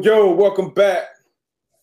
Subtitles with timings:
[0.00, 1.08] Yo, welcome back.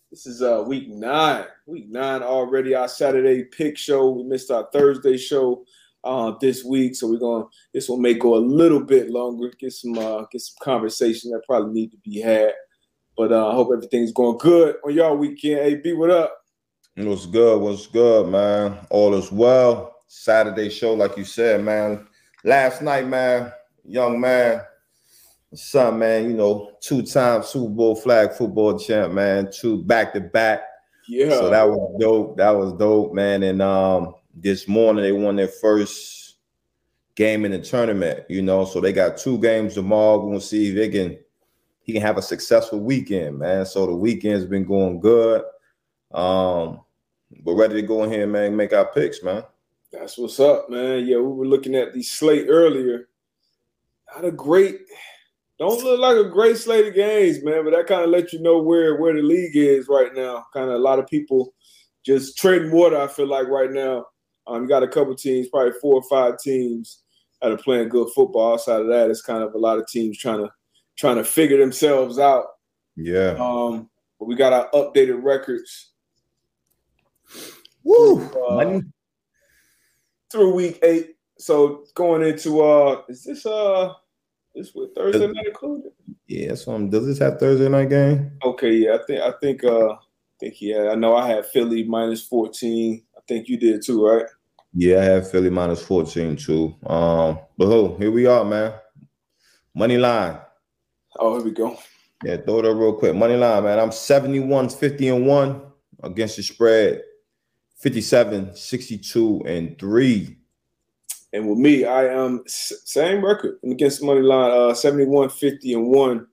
[0.09, 1.43] This is uh week nine.
[1.65, 2.73] Week nine already.
[2.73, 4.09] Our Saturday pick show.
[4.09, 5.65] We missed our Thursday show
[6.05, 7.43] uh this week, so we're gonna
[7.73, 9.51] this will make go a little bit longer.
[9.59, 12.53] Get some uh get some conversation that probably need to be had.
[13.17, 15.59] But uh, I hope everything's going good on y'all weekend.
[15.59, 16.37] AB, what up?
[16.95, 17.59] What's good?
[17.59, 18.77] What's good, man?
[18.91, 19.93] All is well.
[20.07, 22.07] Saturday show, like you said, man.
[22.45, 23.51] Last night, man,
[23.83, 24.61] young man,
[25.55, 30.61] son, man, you know, two-time Super Bowl flag football champ, man, two back to back.
[31.07, 31.29] Yeah.
[31.29, 32.37] So that was dope.
[32.37, 33.43] That was dope, man.
[33.43, 36.37] And um, this morning they won their first
[37.15, 38.65] game in the tournament, you know.
[38.65, 40.19] So they got two games tomorrow.
[40.19, 41.17] We're gonna see if they can
[41.81, 43.65] he can have a successful weekend, man.
[43.65, 45.43] So the weekend's been going good.
[46.11, 46.81] Um,
[47.43, 49.43] we're ready to go in here, man, make our picks, man.
[49.91, 51.05] That's what's up, man.
[51.05, 53.07] Yeah, we were looking at the slate earlier.
[54.13, 54.79] Not a great
[55.57, 58.41] don't look like a great slate of games, man, but that kind of lets you
[58.41, 60.45] know where where the league is right now.
[60.53, 61.53] Kind of a lot of people
[62.05, 62.97] just trading water.
[62.97, 64.05] I feel like right now,
[64.47, 67.03] um, you got a couple teams, probably four or five teams
[67.41, 68.53] that are playing good football.
[68.53, 70.51] Outside of that, it's kind of a lot of teams trying to
[70.97, 72.45] trying to figure themselves out.
[72.95, 73.35] Yeah.
[73.39, 73.89] Um,
[74.19, 75.91] but we got our updated records.
[77.83, 78.21] Woo!
[78.31, 78.81] Uh,
[80.31, 81.15] through week eight.
[81.37, 83.93] So going into uh, is this uh
[84.55, 85.91] this with Thursday night included?
[86.27, 88.31] Yeah, so does this have Thursday night game?
[88.43, 89.97] Okay, yeah, I think I think uh I
[90.39, 93.03] think yeah, I know I had Philly minus 14.
[93.17, 94.25] I think you did too, right?
[94.73, 96.75] Yeah, I have Philly minus 14 too.
[96.85, 98.73] Um, but oh, here we are, man.
[99.73, 100.37] Money line.
[101.19, 101.77] Oh, here we go.
[102.23, 103.15] Yeah, throw it up real quick.
[103.15, 103.79] Money line, man.
[103.79, 105.61] I'm 71, 50 and 1
[106.03, 107.01] against the spread.
[107.77, 110.37] 57, 62 and 3
[111.33, 116.27] and with me, I am same record against money line, uh, 71, 50, and 1.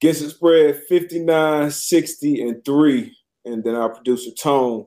[0.00, 3.16] Against the spread, 59, 60, and 3.
[3.46, 4.86] And then our producer Tone,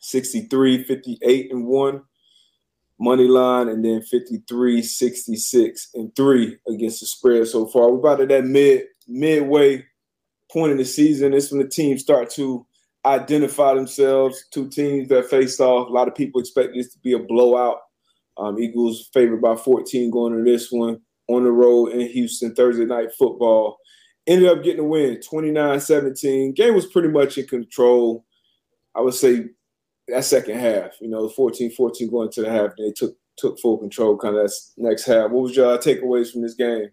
[0.00, 2.02] 63, 58, and 1.
[2.98, 7.90] Money line, and then 53, 66, and 3 against the spread so far.
[7.90, 9.84] We're about at that mid midway
[10.50, 11.34] point in the season.
[11.34, 12.66] It's when the teams start to
[13.04, 14.44] identify themselves.
[14.50, 15.88] Two teams that faced off.
[15.88, 17.78] A lot of people expect this to be a blowout
[18.38, 22.84] um, Eagles favored by 14 going to this one on the road in Houston Thursday
[22.84, 23.78] night football.
[24.26, 26.52] Ended up getting a win 29 17.
[26.54, 28.24] Game was pretty much in control.
[28.94, 29.46] I would say
[30.08, 33.78] that second half, you know, 14 14 going to the half, they took took full
[33.78, 35.30] control kind of that next half.
[35.30, 36.88] What was your takeaways from this game?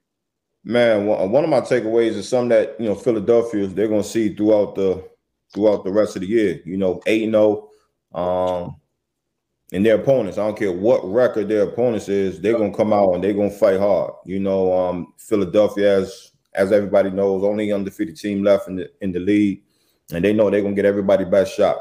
[0.65, 4.33] Man, one of my takeaways is something that you know Philadelphia they're going to see
[4.33, 5.03] throughout the
[5.53, 6.61] throughout the rest of the year.
[6.65, 7.69] You know, eight zero.
[8.13, 8.75] Oh, um,
[9.73, 10.37] and their opponents.
[10.37, 13.49] I don't care what record their opponents is, they're gonna come out and they're gonna
[13.49, 14.13] fight hard.
[14.23, 19.11] You know, um, Philadelphia, as as everybody knows, only undefeated team left in the in
[19.11, 19.63] the league,
[20.13, 21.77] and they know they're gonna get everybody best shot.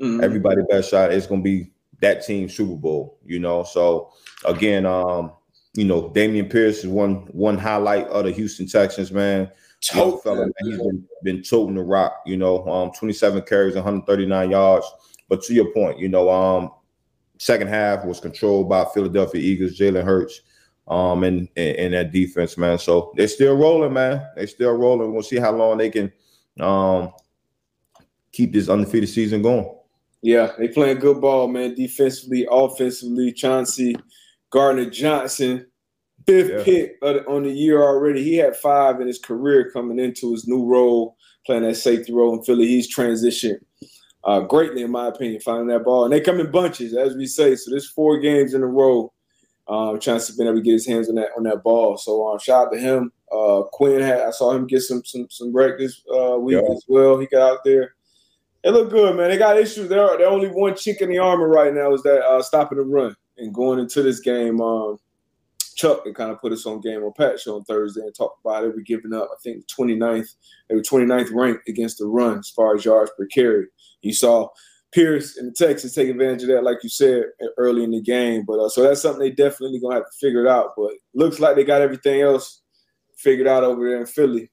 [0.00, 0.22] Mm-hmm.
[0.22, 3.18] Everybody best shot is gonna be that team Super Bowl.
[3.24, 4.12] You know, so
[4.44, 5.32] again, um,
[5.74, 9.50] you know, Dameon Pierce is one one highlight of the Houston Texans, man.
[9.82, 12.20] Tote fella, man, he's been, been toting the rock.
[12.26, 14.84] You know, um, 27 carries, 139 yards.
[15.26, 16.70] But to your point, you know, um,
[17.40, 20.42] second half was controlled by Philadelphia Eagles, Jalen Hurts,
[20.88, 22.78] um, and, and, that defense, man.
[22.78, 24.26] So they're still rolling, man.
[24.36, 25.14] They're still rolling.
[25.14, 26.12] We'll see how long they can
[26.60, 27.12] um,
[28.30, 29.74] keep this undefeated season going.
[30.20, 31.74] Yeah, they playing good ball, man.
[31.74, 33.96] Defensively, offensively, Chauncey
[34.50, 35.66] Gardner Johnson,
[36.26, 36.62] fifth yeah.
[36.62, 38.22] pick on the year already.
[38.22, 41.16] He had five in his career coming into his new role,
[41.46, 42.66] playing that safety role in Philly.
[42.66, 43.60] He's transitioned
[44.24, 46.04] uh, greatly, in my opinion, finding that ball.
[46.04, 47.56] And they come in bunches, as we say.
[47.56, 49.12] So there's four games in a row.
[49.68, 51.96] trying to been able to get his hands on that on that ball.
[51.96, 53.12] So uh, shout out to him.
[53.32, 56.72] Uh, Quinn had I saw him get some some some break this uh, week yeah.
[56.72, 57.18] as well.
[57.18, 57.94] He got out there.
[58.62, 59.30] It looked good, man.
[59.30, 59.88] They got issues.
[59.88, 62.84] They're, they're only one chink in the armor right now is that uh, stopping the
[62.84, 64.60] run and going into this game.
[64.60, 64.98] Um,
[65.76, 68.44] Chuck and kind of put us on game on Pat show on Thursday and talked
[68.44, 68.76] about it.
[68.76, 70.34] We giving up, I think, 29th,
[70.68, 73.66] they were 29th ranked against the run as far as yards per carry.
[74.02, 74.48] You saw
[74.92, 77.24] Pierce and the take advantage of that, like you said
[77.56, 78.44] early in the game.
[78.46, 80.72] But uh, so that's something they definitely gonna have to figure it out.
[80.76, 82.62] But looks like they got everything else
[83.16, 84.50] figured out over there in Philly.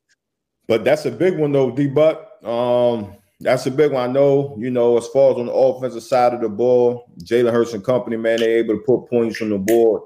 [0.68, 1.88] But that's a big one though, D.
[1.88, 2.44] Buck.
[2.44, 4.10] Um, that's a big one.
[4.10, 7.52] I know, you know, as far as on the offensive side of the ball, Jalen
[7.52, 10.02] Hurts and company, man, they're able to put points on the board.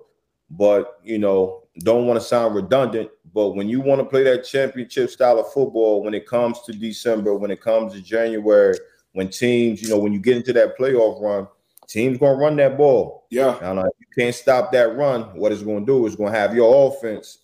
[0.50, 3.10] But you know, don't want to sound redundant.
[3.34, 6.74] But when you want to play that championship style of football, when it comes to
[6.74, 8.78] December, when it comes to January,
[9.14, 11.48] when teams, you know, when you get into that playoff run,
[11.88, 13.28] teams gonna run that ball.
[13.30, 13.58] Yeah.
[13.62, 15.24] And if you can't stop that run.
[15.38, 17.40] What it's gonna do is gonna have your offense,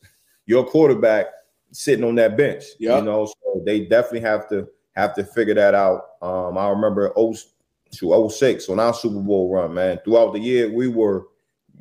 [0.46, 1.28] your quarterback
[1.72, 2.64] sitting on that bench.
[2.80, 3.00] Yep.
[3.00, 6.02] You know, so they definitely have to have to figure that out.
[6.22, 10.00] Um, I remember 0, 06 on our Super Bowl run, man.
[10.04, 11.28] Throughout the year, we were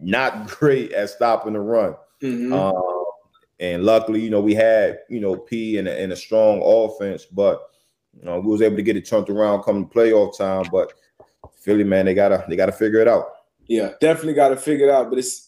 [0.01, 1.95] not great at stopping the run.
[2.23, 2.53] Mm-hmm.
[2.53, 3.05] Um,
[3.59, 7.25] and luckily, you know, we had, you know, P and a, and a strong offense,
[7.25, 7.63] but
[8.19, 10.67] you know, we was able to get it turned around coming to playoff time.
[10.71, 10.93] But
[11.61, 13.27] Philly, man, they gotta they gotta figure it out.
[13.67, 15.11] Yeah, definitely gotta figure it out.
[15.11, 15.47] But it's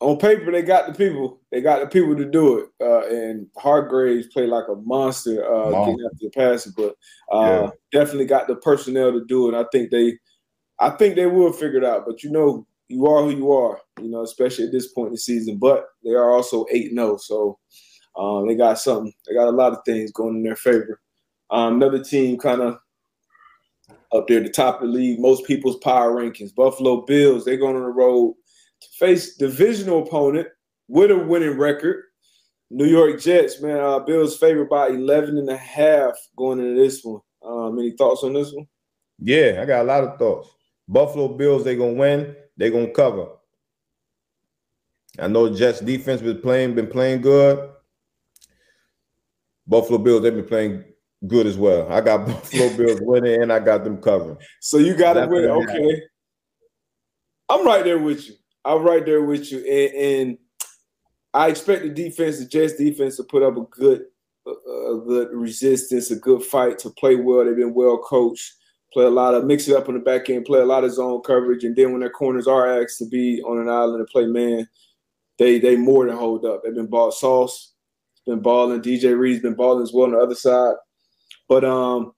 [0.00, 1.40] on paper, they got the people.
[1.52, 2.68] They got the people to do it.
[2.80, 6.94] Uh, and Hargreaves played like a monster uh, getting after the passer, but
[7.32, 7.70] uh, yeah.
[7.92, 9.54] definitely got the personnel to do it.
[9.54, 10.18] I think they,
[10.78, 12.06] I think they will figure it out.
[12.06, 13.78] But you know, you are who you are.
[14.00, 15.58] You know, especially at this point in the season.
[15.58, 17.58] But they are also eight zero, oh, so
[18.16, 19.12] um, they got something.
[19.28, 21.00] They got a lot of things going in their favor.
[21.50, 22.78] Um, another team kind of
[24.12, 26.54] up there at the top of the league, most people's power rankings.
[26.54, 28.34] Buffalo Bills, they're going on the road
[28.80, 30.48] to face divisional opponent
[30.88, 32.04] with a winning record.
[32.70, 37.02] New York Jets, man, uh, Bills favored by 11 and a half going into this
[37.02, 37.20] one.
[37.44, 38.66] Um, any thoughts on this one?
[39.18, 40.48] Yeah, I got a lot of thoughts.
[40.86, 43.26] Buffalo Bills, they're gonna win, they're gonna cover.
[45.18, 47.70] I know Jets defense been playing, been playing good.
[49.66, 50.84] Buffalo Bills, they've been playing
[51.26, 51.90] good as well.
[51.92, 54.38] I got Buffalo Bills winning and I got them covering.
[54.60, 55.46] So you got it win.
[55.46, 56.02] Okay.
[57.48, 58.34] I'm right there with you.
[58.64, 59.58] I'm right there with you.
[59.58, 60.38] And, and
[61.34, 64.04] I expect the defense, the Jets defense, to put up a good,
[64.46, 67.44] a, a good resistance, a good fight to play well.
[67.44, 68.54] They've been well coached.
[68.92, 70.92] Play a lot of mix it up on the back end, play a lot of
[70.92, 74.08] zone coverage, and then when their corners are asked to be on an island and
[74.08, 74.68] play man,
[75.38, 76.64] they they more than hold up.
[76.64, 77.72] They've been ball sauce,
[78.26, 78.82] been balling.
[78.82, 80.74] DJ Reed's been balling as well on the other side.
[81.50, 82.12] But um,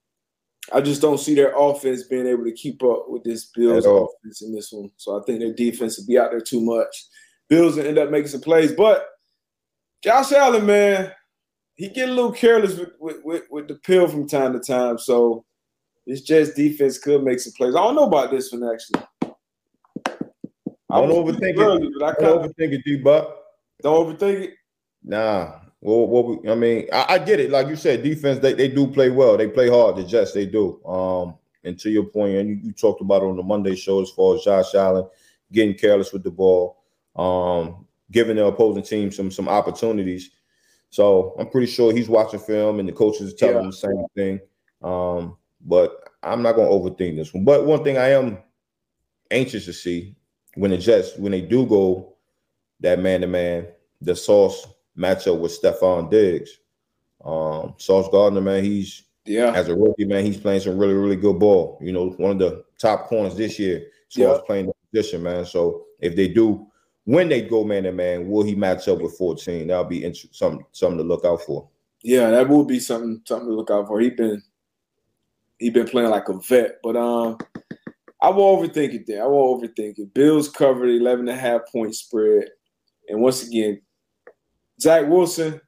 [0.75, 4.43] I just don't see their offense being able to keep up with this Bills offense
[4.43, 4.91] in this one.
[4.99, 7.07] So I think their defense will be out there too much.
[7.49, 9.07] Bills will end up making some plays, but
[10.05, 11.13] Josh Allen, man,
[11.77, 14.99] he get a little careless with, with, with, with the pill from time to time.
[14.99, 15.47] So
[16.07, 17.75] this Jets defense could make some plays.
[17.75, 19.03] I don't know about this one actually.
[20.91, 21.93] I don't overthink it.
[21.99, 23.35] But I don't overthink it, D Buck.
[23.81, 24.55] Don't overthink it.
[25.03, 27.51] Nah, well, what I mean, I, I, get it.
[27.51, 29.37] Like you said, defense they, they do play well.
[29.37, 29.97] They play hard.
[29.97, 30.81] The Jets they do.
[30.87, 31.35] Um,
[31.65, 34.11] and to your point, and you, you talked about it on the Monday show as
[34.11, 35.09] far as Josh Allen
[35.51, 36.79] getting careless with the ball,
[37.17, 40.31] um, giving the opposing team some some opportunities.
[40.91, 43.61] So I'm pretty sure he's watching film, and the coaches are telling yeah.
[43.63, 44.41] him the same thing.
[44.83, 47.45] Um, but I'm not going to overthink this one.
[47.45, 48.39] But one thing I am
[49.33, 50.15] anxious to see
[50.55, 52.15] when the Jets when they do go
[52.79, 53.67] that man to man,
[54.01, 54.65] the Sauce
[54.97, 56.59] matchup with Stefon Diggs.
[57.25, 61.17] Um, Sauce Gardner, man, he's yeah as a rookie, man, he's playing some really, really
[61.17, 61.79] good ball.
[61.81, 63.87] You know, one of the top corners this year.
[64.09, 64.47] Sauce yeah.
[64.47, 65.47] playing the position, man.
[65.47, 66.67] So if they do,
[67.05, 69.67] when they go man to man, will he match up with 14?
[69.67, 71.69] That'll be int- something something to look out for.
[72.03, 74.01] Yeah, that will be something something to look out for.
[74.01, 74.43] He's been
[75.59, 77.39] he's been playing like a vet, but um.
[78.23, 79.25] I won't overthink it there.
[79.25, 80.15] I won't overthink it.
[80.15, 82.51] Bills covered 11 and a half point spread.
[83.09, 83.83] And once again,
[84.83, 85.61] Zach Wilson,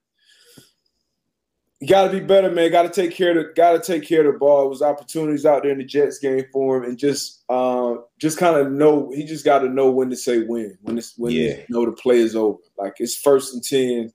[1.80, 2.70] you got to be better, man.
[2.72, 4.66] Got to take care of the got to take care of the ball.
[4.66, 8.38] It was opportunities out there in the Jets game for him, and just uh, just
[8.38, 11.32] kind of know he just got to know when to say when when it's when
[11.32, 11.56] yeah.
[11.56, 12.58] you know the play is over.
[12.76, 14.12] Like it's first and ten,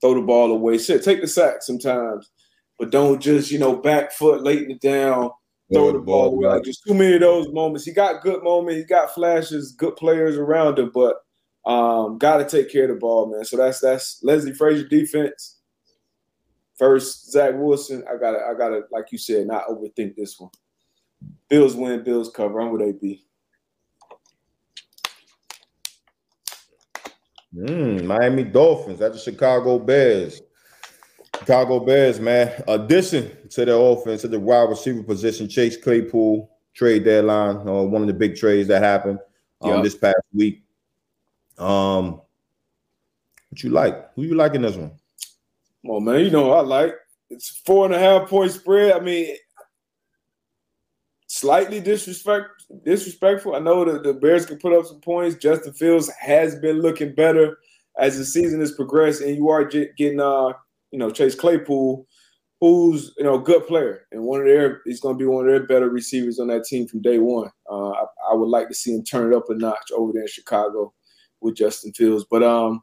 [0.00, 0.78] throw the ball away.
[0.78, 2.30] Shit, take the sack sometimes,
[2.78, 5.30] but don't just you know back foot late in the down.
[5.72, 6.48] Throw the ball away.
[6.48, 7.84] Like, just too many of those moments.
[7.84, 8.80] He got good moments.
[8.80, 11.18] He got flashes, good players around him, but
[11.66, 13.44] um, got to take care of the ball, man.
[13.44, 15.58] So that's that's Leslie Frazier defense.
[16.78, 18.04] First, Zach Wilson.
[18.10, 20.50] I gotta, I gotta, like you said, not overthink this one.
[21.48, 22.60] Bills win, Bills cover.
[22.60, 23.22] I'm with AB.
[27.54, 30.40] Mm, Miami Dolphins at the Chicago Bears.
[31.38, 32.62] Chicago Bears, man.
[32.68, 38.02] Addition to their offense, to the wide receiver position, Chase Claypool trade deadline, uh, one
[38.02, 39.18] of the big trades that happened
[39.62, 39.84] um, yep.
[39.84, 40.62] this past week.
[41.60, 42.22] Um,
[43.50, 44.14] what you like?
[44.14, 44.92] Who you like in this one?
[45.82, 46.94] Well, man, you know I like
[47.30, 48.92] it's four and a half point spread.
[48.92, 49.36] I mean,
[51.26, 52.48] slightly disrespect
[52.84, 53.54] disrespectful.
[53.54, 55.36] I know that the Bears can put up some points.
[55.36, 57.58] Justin Fields has been looking better
[57.98, 60.52] as the season has progressed, and you are getting uh
[60.90, 62.06] you know Chase Claypool,
[62.60, 65.46] who's you know a good player and one of their he's going to be one
[65.46, 67.50] of their better receivers on that team from day one.
[67.70, 70.22] Uh, I, I would like to see him turn it up a notch over there
[70.22, 70.92] in Chicago
[71.40, 72.26] with Justin Fields.
[72.30, 72.82] But um,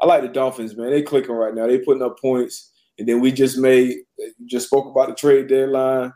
[0.00, 0.90] I like the Dolphins, man.
[0.90, 1.66] They clicking right now.
[1.66, 2.72] They putting up points.
[2.98, 3.96] And then we just made
[4.46, 6.12] just spoke about the trade deadline.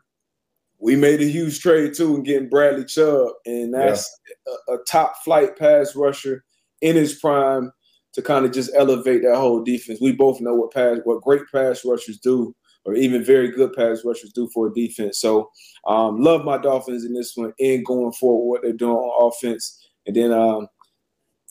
[0.78, 4.11] We made a huge trade too and getting Bradley Chubb, and that's
[4.46, 4.54] yeah.
[4.68, 6.44] a, a, top flight pass rusher
[6.80, 7.70] in his prime.
[8.14, 10.00] to kind of just elevate that whole defense.
[10.00, 14.04] We both know what pass, what great pass rushers do, or even very good pass
[14.04, 15.20] rushers do for a defense.
[15.20, 15.50] So,
[15.87, 19.88] um, love my Dolphins in this one and going forward what they're doing on offense.
[20.06, 20.66] And then, um,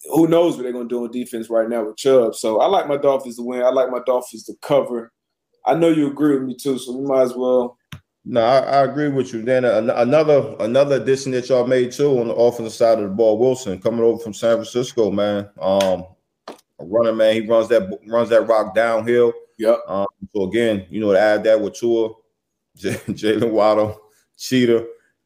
[0.10, 2.36] who knows what they're going to do on defense right now with Chubb.
[2.36, 3.62] So I like my Dolphins to win.
[3.62, 5.12] I like my Dolphins to cover.
[5.66, 7.78] I know you agree with me too, so we might as well.
[8.24, 9.42] No, I, I agree with you.
[9.42, 13.16] Then uh, another another addition that y'all made too on the offensive side of the
[13.16, 15.50] ball, Wilson coming over from San Francisco, man.
[15.60, 16.06] Um,
[16.48, 17.34] a runner, man.
[17.34, 19.34] He runs that runs that rock downhill.
[19.58, 19.80] Yep.
[19.88, 22.10] Um, so again, you know, to add that with Tua,
[22.78, 24.00] J- Jaylen Waddle,
[24.38, 24.86] Cheetah.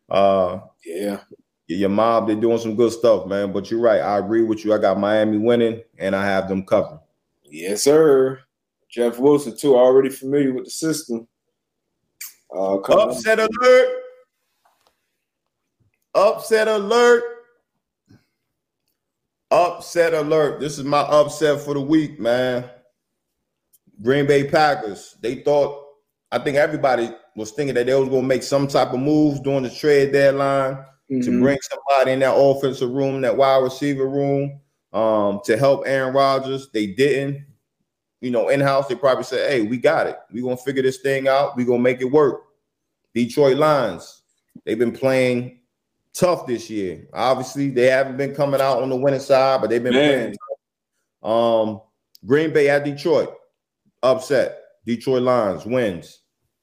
[0.10, 1.22] Uh, yeah.
[1.68, 3.52] Your mob, they're doing some good stuff, man.
[3.52, 4.00] But you're right.
[4.02, 4.74] I agree with you.
[4.74, 7.00] I got Miami winning, and I have them covered.
[7.44, 8.40] Yes, sir.
[8.90, 11.28] Jeff Wilson, too, already familiar with the system.
[12.56, 13.50] Uh, Upset on.
[13.62, 13.90] alert.
[16.14, 17.24] Upset alert.
[19.52, 20.60] Upset alert.
[20.60, 22.70] This is my upset for the week, man.
[24.02, 25.18] Green Bay Packers.
[25.22, 25.84] They thought,
[26.32, 29.40] I think everybody was thinking that they was going to make some type of moves
[29.40, 31.22] during the trade deadline mm-hmm.
[31.22, 34.60] to bring somebody in that offensive room, that wide receiver room,
[34.94, 36.70] um, to help Aaron Rodgers.
[36.74, 37.46] They didn't.
[38.22, 40.18] You know, in house, they probably said, "Hey, we got it.
[40.32, 41.56] We're gonna figure this thing out.
[41.56, 42.44] We're gonna make it work."
[43.14, 44.24] Detroit Lions.
[44.66, 45.60] They've been playing
[46.14, 47.08] tough this year.
[47.14, 50.36] Obviously, they haven't been coming out on the winning side, but they've been Man.
[50.36, 50.36] playing.
[51.24, 51.82] Um,
[52.26, 53.34] Green Bay at Detroit,
[54.02, 54.60] upset.
[54.86, 56.20] Detroit Lions wins.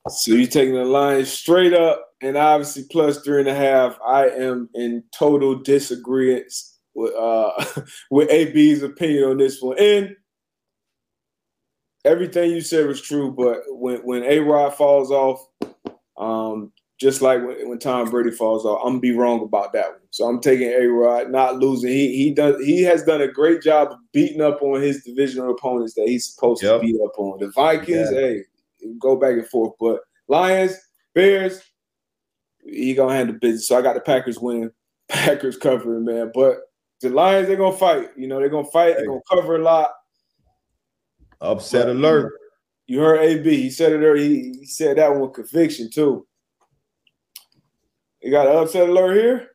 [0.08, 3.98] So you're taking the Lions straight up, and obviously plus three and a half.
[4.06, 6.52] I am in total disagreement
[6.94, 7.64] with uh
[8.10, 9.78] with AB's opinion on this one.
[9.78, 10.16] And
[12.04, 15.46] everything you said was true, but when when A Rod falls off,
[16.16, 19.90] um, just like when, when Tom Brady falls off, I'm gonna be wrong about that
[19.90, 20.00] one.
[20.10, 21.90] So I'm taking A Rod, not losing.
[21.90, 25.50] He he does he has done a great job of beating up on his divisional
[25.50, 26.80] opponents that he's supposed yep.
[26.80, 27.40] to beat up on.
[27.40, 28.20] The Vikings, yeah.
[28.20, 28.42] hey,
[29.00, 29.74] go back and forth.
[29.80, 30.76] But Lions,
[31.14, 31.60] Bears,
[32.64, 33.68] he gonna handle business.
[33.68, 34.70] So I got the Packers winning,
[35.08, 36.30] Packers covering, man.
[36.34, 36.60] But
[37.00, 38.10] the Lions, they're gonna fight.
[38.16, 39.90] You know, they're gonna fight, they're gonna cover a lot.
[41.40, 42.32] Upset but, alert.
[42.86, 43.56] You heard AB.
[43.56, 44.16] He said it earlier.
[44.16, 46.26] He, he said that one with conviction too.
[48.20, 49.48] You got an upset alert here?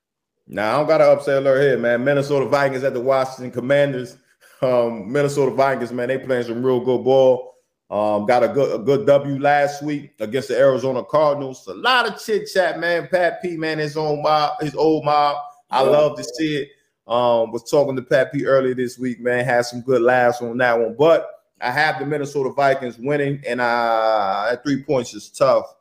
[0.47, 2.03] Nah, I don't got an upset alert here, man.
[2.03, 4.17] Minnesota Vikings at the Washington Commanders.
[4.61, 7.56] Um, Minnesota Vikings, man, they playing some real good ball.
[7.89, 11.65] Um, got a good a good W last week against the Arizona Cardinals.
[11.67, 13.07] A lot of chit chat, man.
[13.07, 15.37] Pat P, man, his own mob, his old mob.
[15.69, 16.69] I love to see it.
[17.07, 19.45] Um, was talking to Pat P earlier this week, man.
[19.45, 21.29] Had some good laughs on that one, but
[21.61, 25.73] I have the Minnesota Vikings winning, and uh, at three points is tough.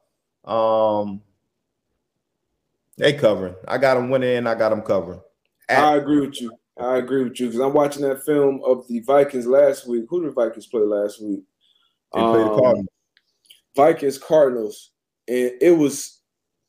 [0.44, 1.20] Um,
[2.96, 3.56] they covering.
[3.66, 5.20] I got them winning, and I got them covering.
[5.68, 6.52] At- I agree with you.
[6.78, 10.04] I agree with you because I'm watching that film of the Vikings last week.
[10.08, 11.42] Who did the Vikings play last week?
[12.14, 12.88] They um, played the Cardinals.
[13.76, 14.90] Vikings Cardinals,
[15.28, 16.20] and it was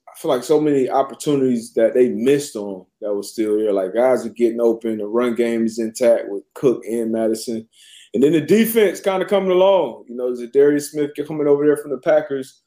[0.07, 3.71] I feel like so many opportunities that they missed on that was still here.
[3.71, 7.67] Like guys are getting open, the run game is intact with Cook and Mattison,
[8.13, 10.05] And then the defense kind of coming along.
[10.07, 12.61] You know, there's Za'Darius Smith coming over there from the Packers,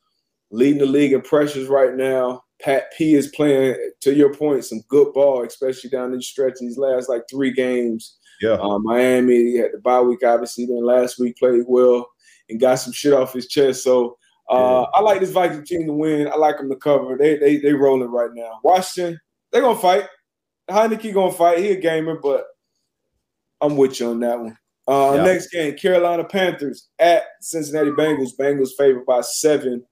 [0.52, 2.44] leading the league in pressures right now.
[2.62, 6.78] Pat P is playing, to your point, some good ball, especially down the stretch these
[6.78, 8.16] last like three games.
[8.40, 8.58] Yeah.
[8.60, 10.66] Um, Miami had the bye week, obviously.
[10.66, 12.06] Then last week played well
[12.50, 13.85] and got some shit off his chest.
[13.85, 14.16] So
[14.50, 14.87] uh, yeah.
[14.95, 16.28] I like this Viking team to win.
[16.28, 17.16] I like them to cover.
[17.16, 18.61] They they they rolling right now.
[18.62, 20.07] Washington, they're gonna fight.
[20.69, 21.59] Heinicke gonna fight.
[21.59, 22.47] He a gamer, but
[23.61, 24.59] I'm with you on that one.
[24.88, 25.23] Uh, yeah.
[25.23, 28.37] Next game, Carolina Panthers at Cincinnati Bengals.
[28.38, 29.85] Bengals favored by seven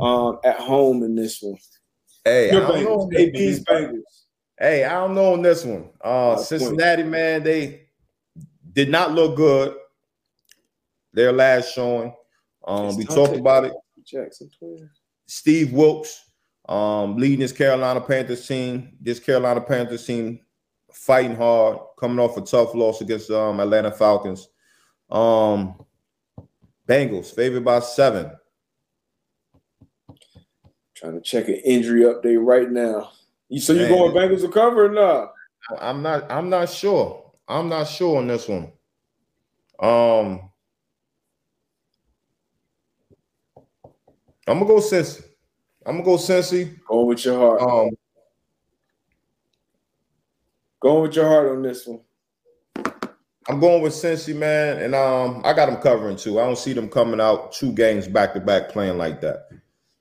[0.00, 1.58] um, at home in this one.
[2.24, 3.14] Hey, Your I Bengals.
[3.14, 4.00] AB's Bengals.
[4.58, 5.90] Hey, I don't know on this one.
[6.00, 7.12] Uh, Cincinnati, point.
[7.12, 7.82] man, they
[8.72, 9.76] did not look good.
[11.12, 12.14] Their last showing.
[12.66, 13.72] Um, we talked about it.
[14.04, 14.50] Jackson
[15.26, 16.30] Steve Wilks
[16.68, 18.96] um, leading this Carolina Panthers team.
[19.00, 20.40] This Carolina Panthers team
[20.92, 24.48] fighting hard, coming off a tough loss against um, Atlanta Falcons.
[25.10, 25.74] Um,
[26.88, 28.32] Bengals favored by seven.
[30.94, 33.10] Trying to check an injury update right now.
[33.48, 35.32] You so you going Bengals to cover or not?
[35.80, 36.30] I'm not.
[36.30, 37.32] I'm not sure.
[37.48, 38.72] I'm not sure on this one.
[39.80, 40.50] Um,
[44.46, 45.22] I'm gonna go Cincy.
[45.86, 46.78] I'm gonna go Cincy.
[46.86, 47.62] Go with your heart.
[47.62, 47.90] Um,
[50.82, 52.00] Going with your heart on this one.
[53.48, 56.40] I'm going with Cincy, man, and um, I got them covering too.
[56.40, 59.48] I don't see them coming out two games back to back playing like that.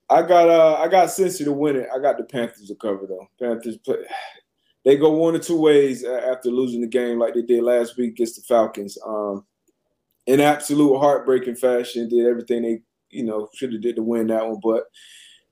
[0.09, 1.87] I got uh, I got Cincy to win it.
[1.95, 3.27] I got the Panthers to cover though.
[3.39, 3.97] Panthers play.
[4.85, 8.13] they go one or two ways after losing the game like they did last week
[8.13, 8.97] against the Falcons.
[9.05, 9.45] Um,
[10.25, 14.47] in absolute heartbreaking fashion, did everything they you know should have did to win that
[14.47, 14.59] one.
[14.61, 14.83] But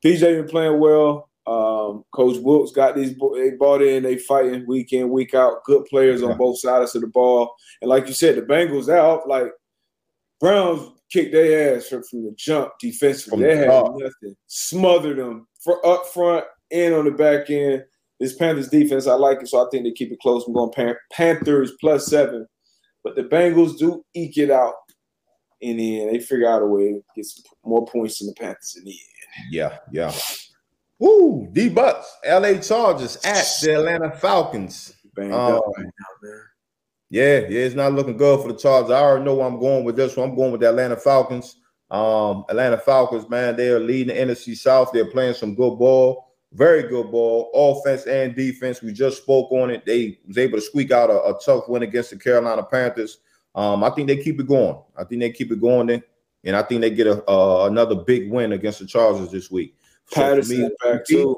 [0.03, 1.29] PJ been playing well.
[1.47, 5.63] Um, Coach Wilks got these they bought in, they fighting week in, week out.
[5.63, 7.55] Good players on both sides of the ball.
[7.81, 9.51] And like you said, the Bengals out like
[10.39, 13.31] Browns kicked their ass from, from the jump defensively.
[13.31, 13.93] From they the had top.
[13.97, 14.35] nothing.
[14.47, 17.83] Smothered them for up front and on the back end.
[18.19, 20.45] This Panthers defense, I like it, so I think they keep it close.
[20.45, 22.45] I'm going Pan- Panthers plus seven.
[23.03, 24.73] But the Bengals do eke it out
[25.61, 26.11] in then.
[26.11, 28.91] They figure out a way to get some more points than the Panthers in the
[28.91, 29.47] end.
[29.51, 30.13] Yeah, yeah.
[30.99, 34.93] Woo, D Bucks, LA Chargers at the Atlanta Falcons.
[35.17, 36.29] Um, right now,
[37.09, 38.91] yeah, yeah, it's not looking good for the Chargers.
[38.91, 40.29] I already know where I'm going with this one.
[40.29, 41.55] I'm going with the Atlanta Falcons.
[41.89, 44.91] Um, Atlanta Falcons, man, they are leading the NFC South.
[44.93, 48.81] They're playing some good ball, very good ball, offense and defense.
[48.81, 49.85] We just spoke on it.
[49.85, 53.19] They was able to squeak out a, a tough win against the Carolina Panthers.
[53.56, 54.77] Um, I think they keep it going.
[54.98, 56.03] I think they keep it going, there,
[56.44, 59.75] and I think they get a uh, another big win against the Chargers this week.
[60.12, 61.38] Patterson me, back too.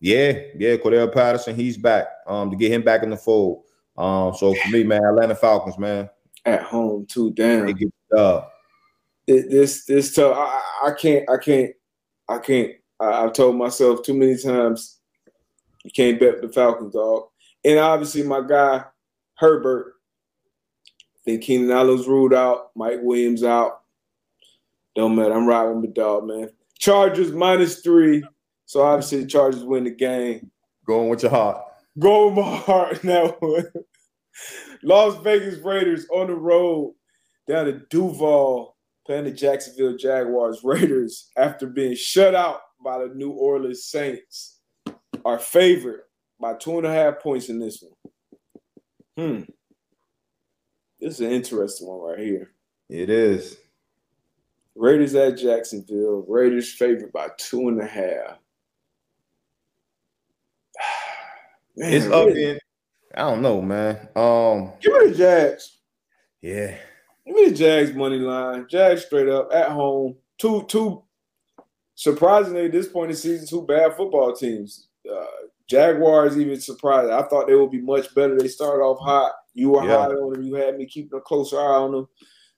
[0.00, 2.08] Yeah, yeah, Cordarrelle Patterson, he's back.
[2.26, 3.64] Um, to get him back in the fold.
[3.96, 6.08] Um, so for me, man, Atlanta Falcons, man,
[6.44, 7.32] at home too.
[7.32, 8.42] Damn, they get uh,
[9.26, 10.36] it, this this tough.
[10.36, 11.72] I, I can't, I can't,
[12.28, 12.72] I can't.
[12.98, 14.98] I, I've told myself too many times,
[15.84, 17.24] you can't bet the Falcons, dog.
[17.64, 18.84] And obviously, my guy
[19.42, 19.94] Herbert.
[21.22, 22.70] I think Keenan Allen's ruled out.
[22.74, 23.82] Mike Williams out.
[24.96, 25.32] Don't matter.
[25.32, 26.50] I'm riding with dog, man.
[26.78, 28.24] Chargers minus three.
[28.66, 30.50] So obviously the Chargers win the game.
[30.86, 31.62] Going with your heart.
[31.98, 33.36] Going with my heart now.
[34.82, 36.94] Las Vegas Raiders on the road
[37.48, 40.60] down to Duval playing the Jacksonville Jaguars.
[40.64, 44.58] Raiders, after being shut out by the New Orleans Saints,
[45.24, 46.02] are favored
[46.40, 47.92] by two and a half points in this one.
[49.16, 49.42] Hmm.
[51.02, 52.52] This is an interesting one right here.
[52.88, 53.56] It is.
[54.76, 56.24] Raiders at Jacksonville.
[56.28, 58.38] Raiders favored by two and a half.
[61.76, 62.60] Man, it's up in.
[63.16, 64.08] I don't know, man.
[64.14, 65.78] Um, give me the Jags.
[66.40, 66.76] Yeah,
[67.26, 68.66] give me the Jags money line.
[68.70, 70.16] Jags straight up at home.
[70.38, 71.02] Two, two.
[71.94, 74.88] Surprisingly, at this point in the season, two bad football teams.
[75.10, 75.26] Uh,
[75.68, 77.10] Jaguars even surprised.
[77.10, 78.38] I thought they would be much better.
[78.38, 79.32] They started off hot.
[79.54, 79.96] You were yeah.
[79.96, 80.42] high on them.
[80.42, 82.08] You had me keeping a closer eye on them.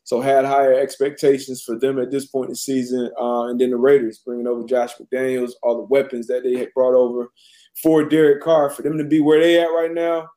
[0.04, 3.10] So had higher expectations for them at this point in the season.
[3.18, 6.74] Uh, and then the Raiders bringing over Josh McDaniels, all the weapons that they had
[6.74, 7.30] brought over
[7.82, 10.28] for Derek Carr, for them to be where they at right now,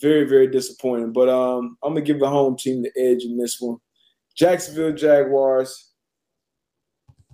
[0.00, 1.12] very, very disappointing.
[1.12, 3.78] But um, I'm gonna give the home team the edge in this one.
[4.36, 5.92] Jacksonville Jaguars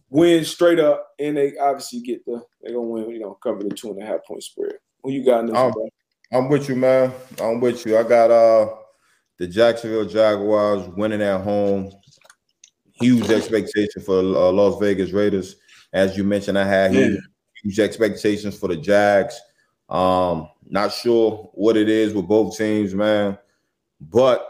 [0.09, 3.71] win straight up, and they obviously get the they're gonna win, you know, cover the
[3.71, 4.77] two and a half point spread.
[5.03, 5.73] Who you got in this I'm,
[6.33, 7.13] I'm with you, man.
[7.41, 7.99] I'm with you.
[7.99, 8.75] I got uh
[9.39, 11.93] the Jacksonville Jaguars winning at home.
[12.93, 15.57] Huge expectation for uh, Las Vegas Raiders.
[15.93, 17.21] As you mentioned, I had huge,
[17.63, 19.39] huge expectations for the Jags.
[19.89, 23.37] Um, not sure what it is with both teams, man.
[24.01, 24.47] But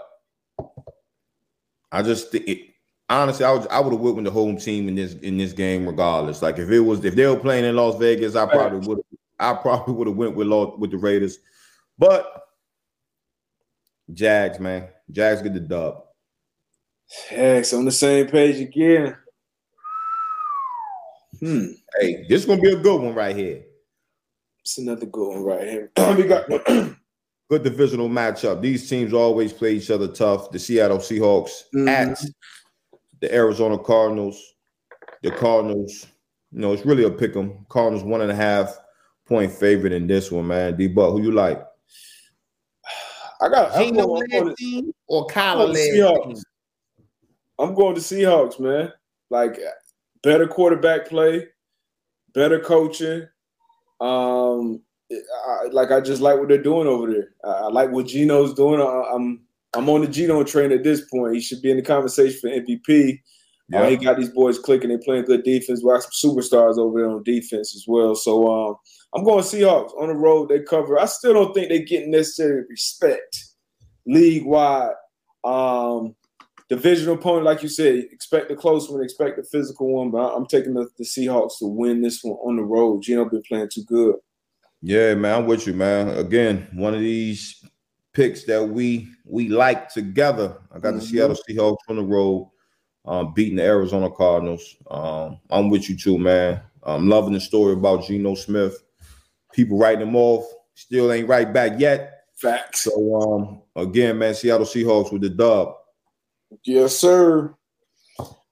[1.90, 2.59] I just think it,
[3.09, 5.53] honestly, I would I would have went with the home team in this in this
[5.53, 6.42] game regardless.
[6.42, 9.01] Like if it was if they were playing in Las Vegas, I probably would
[9.40, 11.38] I probably would have went with with the Raiders.
[11.99, 12.43] But
[14.13, 14.89] Jags, man.
[15.11, 16.05] Jags get the dub.
[17.31, 19.17] Jags on the same page again.
[21.41, 21.67] Hmm.
[21.99, 23.63] Hey, this is gonna be a good one right here.
[24.61, 25.91] It's another good one right here.
[26.17, 26.49] we got
[27.51, 28.63] good divisional matchup.
[28.63, 30.51] These teams always play each other tough.
[30.51, 31.89] The Seattle Seahawks mm-hmm.
[31.89, 32.19] at
[33.21, 34.41] the Arizona Cardinals.
[35.23, 36.07] The Cardinals,
[36.51, 37.67] you know, it's really a pick 'em.
[37.69, 38.77] Cardinals one and a half
[39.27, 40.77] point favorite in this one, man.
[40.77, 41.63] D Buck, who you like?
[43.43, 46.43] I got team or Kyler Seahawks.
[47.59, 48.93] I'm going to Seahawks, man.
[49.31, 49.59] Like
[50.23, 51.49] better quarterback play,
[52.35, 53.27] better coaching.
[54.01, 57.29] Um, I, like I just like what they're doing over there.
[57.45, 58.81] I, I like what Geno's doing.
[58.81, 59.43] I, I'm
[59.75, 61.35] I'm on the Gino train at this point.
[61.35, 63.21] He should be in the conversation for MVP.
[63.71, 63.83] Yeah.
[63.83, 64.91] Uh, he got these boys clicking.
[64.91, 65.83] They're playing good defense.
[65.83, 68.15] We got some superstars over there on defense as well.
[68.15, 68.77] So um,
[69.14, 70.48] I'm going Seahawks on the road.
[70.48, 70.98] They cover.
[70.98, 73.44] I still don't think they get getting necessary respect
[74.07, 74.94] league wide.
[75.44, 76.14] Um,
[76.68, 80.11] divisional opponent, like you said, expect the close one, expect the physical one.
[80.11, 83.03] But I'm taking the, the Seahawks to win this one on the road.
[83.03, 84.16] Geno been playing too good.
[84.81, 86.09] Yeah, man, I'm with you, man.
[86.09, 87.62] Again, one of these
[88.12, 90.57] picks that we we like together.
[90.75, 90.98] I got mm-hmm.
[90.98, 92.51] the Seattle Seahawks on the road,
[93.05, 94.77] um, beating the Arizona Cardinals.
[94.90, 96.62] Um, I'm with you too, man.
[96.83, 98.82] I'm loving the story about Geno Smith
[99.53, 100.45] people writing them off.
[100.75, 102.25] Still ain't right back yet.
[102.37, 102.85] Facts.
[102.85, 105.75] So um again, man, Seattle Seahawks with the dub.
[106.65, 107.55] Yes, sir.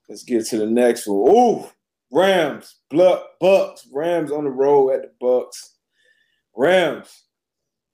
[0.07, 1.33] Let's get to the next one.
[1.33, 1.69] Ooh,
[2.11, 5.77] Rams, Bucks, Rams on the road at the Bucks.
[6.55, 7.23] Rams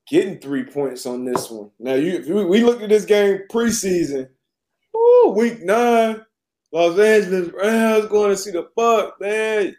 [0.10, 1.70] getting three points on this one.
[1.80, 4.30] Now, you we looked at this game preseason.
[4.96, 6.26] Ooh, week nine,
[6.72, 9.76] Los Angeles Rams going to see the Bucks, man.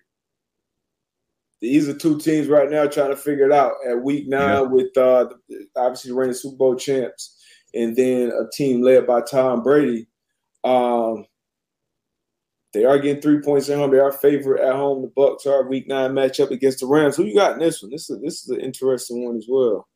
[1.60, 4.60] These are two teams right now trying to figure it out at week nine yeah.
[4.60, 5.28] with uh,
[5.76, 7.36] obviously the reigning Super Bowl champs,
[7.74, 10.08] and then a team led by Tom Brady.
[10.62, 11.26] Um,
[12.74, 13.90] they are getting three points at home.
[13.90, 15.02] They are favorite at home.
[15.02, 17.16] The Bucks are week nine matchup against the Rams.
[17.16, 17.90] Who you got in this one?
[17.90, 19.88] This is this is an interesting one as well.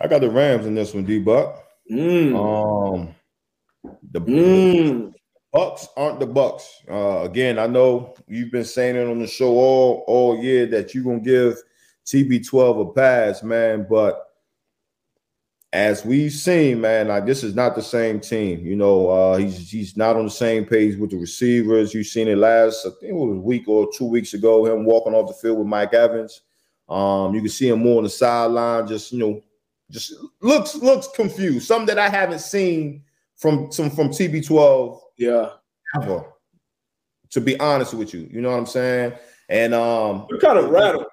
[0.00, 1.62] I got the Rams in this one, D Buck.
[1.90, 2.34] Mm.
[2.34, 3.14] Um,
[4.12, 5.13] the, mm.
[5.54, 6.82] Bucks aren't the Bucks.
[6.90, 10.92] Uh, again, I know you've been saying it on the show all all year that
[10.92, 11.62] you're gonna give
[12.04, 13.86] TB12 a pass, man.
[13.88, 14.20] But
[15.72, 18.66] as we've seen, man, like this is not the same team.
[18.66, 21.94] You know, uh, he's he's not on the same page with the receivers.
[21.94, 24.84] You've seen it last, I think it was a week or two weeks ago, him
[24.84, 26.40] walking off the field with Mike Evans.
[26.88, 29.40] Um, you can see him more on the sideline, just you know,
[29.88, 31.68] just looks looks confused.
[31.68, 33.03] Something that I haven't seen
[33.36, 35.00] from some from TB12.
[35.18, 35.50] Yeah.
[35.96, 36.24] Ever,
[37.30, 39.12] to be honest with you, you know what I'm saying?
[39.48, 41.06] And um, kind of rattled.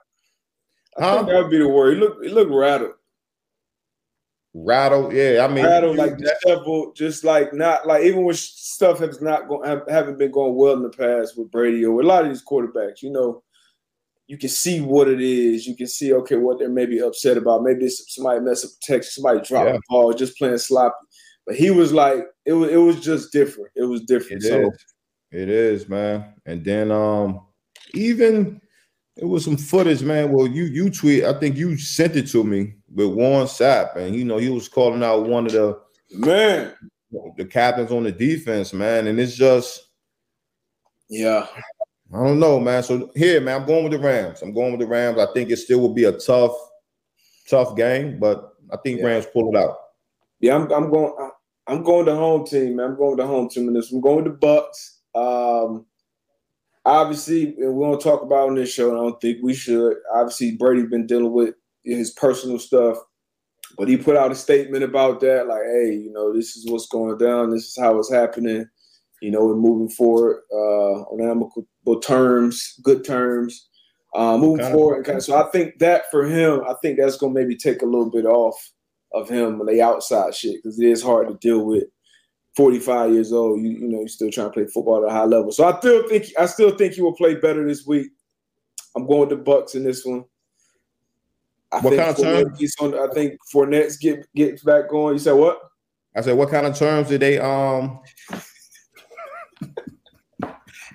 [0.97, 1.15] I huh?
[1.17, 1.93] think that would be the word.
[1.93, 2.93] He looked, he looked rattled.
[4.53, 5.45] Rattle, yeah.
[5.45, 9.67] I mean, rattle like disheveled, just like not like even when stuff has not going
[9.67, 12.29] have, haven't been going well in the past with Brady or with a lot of
[12.29, 13.01] these quarterbacks.
[13.01, 13.43] You know,
[14.27, 15.65] you can see what it is.
[15.65, 17.63] You can see okay what they're maybe upset about.
[17.63, 19.73] Maybe somebody mess up protection, somebody drop yeah.
[19.73, 21.05] the ball, just playing sloppy.
[21.45, 23.71] But he was like, it was it was just different.
[23.75, 24.43] It was different.
[24.43, 24.86] It so is.
[25.32, 26.34] it is, man.
[26.45, 27.41] And then um
[27.93, 28.62] even
[29.17, 30.32] it was some footage, man.
[30.32, 34.15] Well, you you tweet, I think you sent it to me with Warren Sapp, and
[34.15, 35.80] you know he was calling out one of the
[36.12, 36.73] man
[37.36, 39.88] the captains on the defense, man, and it's just
[41.10, 41.45] yeah.
[42.13, 42.84] I don't know, man.
[42.84, 44.41] So here, man, I'm going with the Rams.
[44.41, 45.17] I'm going with the Rams.
[45.17, 46.54] I think it still will be a tough,
[47.49, 49.06] tough game, but I think yeah.
[49.06, 49.77] Rams pull it out.
[50.39, 51.13] Yeah, I'm, I'm going.
[51.71, 52.88] I'm going to home team, man.
[52.88, 53.93] I'm going to home team in this.
[53.93, 54.99] I'm going to Bucks.
[55.15, 55.86] Um,
[56.84, 58.91] obviously, we won't talk about on this show.
[58.91, 59.95] I don't think we should.
[60.13, 61.55] Obviously, Brady's been dealing with
[61.86, 62.97] his personal stuff,
[63.77, 66.88] but he put out a statement about that, like, "Hey, you know, this is what's
[66.88, 67.51] going down.
[67.51, 68.65] This is how it's happening.
[69.21, 73.69] You know, we're moving forward uh, on amicable terms, good terms,
[74.13, 77.15] uh, moving kind forward." Kind of, so I think that for him, I think that's
[77.15, 78.57] going to maybe take a little bit off
[79.13, 81.84] of him when they outside shit because it is hard to deal with
[82.56, 85.26] 45 years old, you you know, you're still trying to play football at a high
[85.26, 85.52] level.
[85.52, 88.12] So I still think I still think he will play better this week.
[88.95, 90.26] I'm going with the Bucks in this one.
[91.71, 92.76] I what kind of terms?
[92.82, 95.13] On, I think Fournette's get gets back going.
[95.13, 95.60] You said what?
[96.13, 98.00] I said, what kind of terms did they um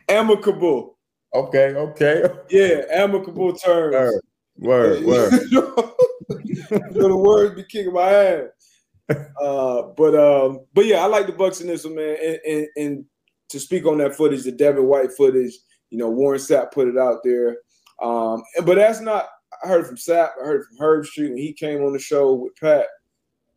[0.09, 0.99] amicable?
[1.35, 2.25] Okay, okay.
[2.51, 4.21] Yeah, amicable terms.
[4.59, 5.33] Word, word.
[5.53, 5.93] word.
[6.91, 8.49] the words be kicking my ass.
[9.41, 12.17] Uh, but um, but yeah, I like the Bucks in this one, man.
[12.23, 13.05] And, and, and
[13.51, 15.53] to speak on that footage, the Devin White footage,
[15.91, 17.59] you know, Warren Sapp put it out there.
[18.03, 19.27] Um, but that's not.
[19.65, 20.31] I heard from Sapp.
[20.43, 22.87] I heard from Herbstreit when he came on the show with Pat,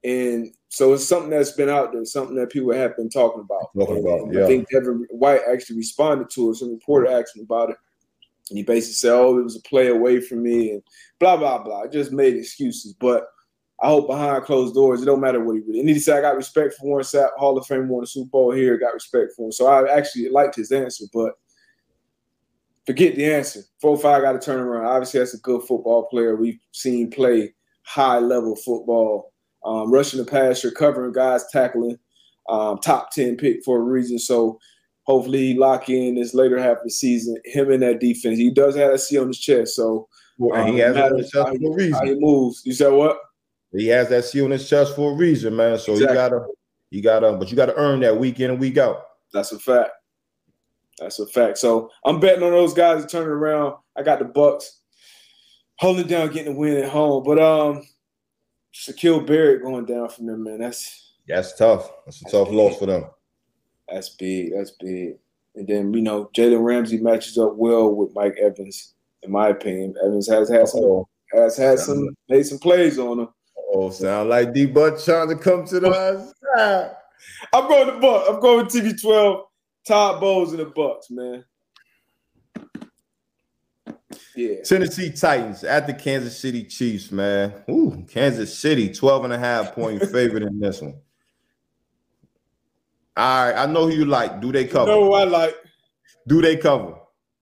[0.03, 3.71] and so it's something that's been out there, something that people have been talking about.
[3.77, 4.43] Talking about, yeah.
[4.43, 6.55] I think Devin White actually responded to it.
[6.55, 7.77] Some reporter asked him about it,
[8.49, 10.83] and he basically said, "Oh, it was a play away from me," and
[11.19, 11.83] blah blah blah.
[11.83, 13.27] I just made excuses, but
[13.81, 15.79] I hope behind closed doors, it don't matter what he really.
[15.79, 18.29] And he said, I got respect for Warren Sapp, Hall of Fame, won the Super
[18.29, 19.51] Bowl here, got respect for him.
[19.53, 21.33] So I actually liked his answer, but
[22.85, 23.61] forget the answer.
[23.79, 24.85] 4 5 got to turn around.
[24.85, 26.35] Obviously, that's a good football player.
[26.35, 29.31] We've seen play high level football,
[29.63, 31.97] um, rushing the passer, covering guys, tackling,
[32.49, 34.19] um, top 10 pick for a reason.
[34.19, 34.59] So
[35.09, 37.35] hopefully he lock in this later half of the season.
[37.43, 38.37] Him in that defense.
[38.37, 39.75] He does have a C on his chest.
[39.75, 41.93] So well, um, he has a reason.
[41.93, 42.61] How he moves.
[42.63, 43.17] You said what?
[43.71, 45.79] He has that C on his chest for a reason, man.
[45.79, 46.13] So exactly.
[46.13, 46.45] you gotta,
[46.91, 49.03] you gotta, but you gotta earn that week in and week out.
[49.33, 49.89] That's a fact.
[50.99, 51.57] That's a fact.
[51.57, 53.75] So I'm betting on those guys to turn it around.
[53.97, 54.81] I got the Bucks
[55.79, 57.23] holding down, getting the win at home.
[57.23, 57.83] But um,
[58.73, 60.59] Shaquille Barrett going down from them, man.
[60.59, 61.91] That's that's tough.
[62.05, 63.05] That's a tough loss for them.
[63.91, 64.53] That's big.
[64.55, 65.17] That's big.
[65.55, 69.95] And then you know Jalen Ramsey matches up well with Mike Evans, in my opinion.
[70.03, 73.29] Evans has had some has had some made some plays on him.
[73.73, 76.95] Oh, sound like D Buck trying to come to the side.
[77.53, 78.25] I'm going to Buck.
[78.29, 79.43] I'm going to TB12.
[79.87, 81.43] Todd Bowles in the Bucks, man.
[84.35, 84.61] Yeah.
[84.63, 87.53] Tennessee Titans at the Kansas City Chiefs, man.
[87.69, 90.95] Ooh, Kansas City, 12 and a half point favorite in this one.
[93.19, 94.39] All right, I know who you like.
[94.39, 94.91] Do they cover?
[94.91, 95.55] You know I like.
[96.27, 96.95] Do they cover?